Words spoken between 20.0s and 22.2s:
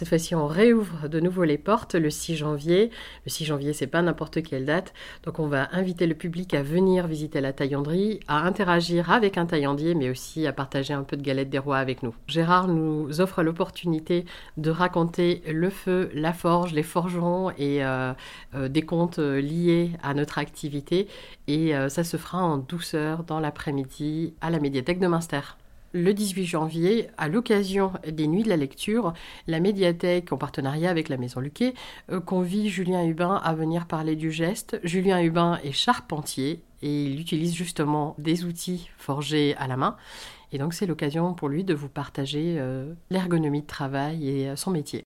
à notre activité. Et euh, ça se